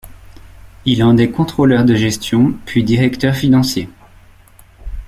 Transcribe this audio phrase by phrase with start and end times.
[0.85, 3.87] Il en est contrôleur de gestion puis directeur financier.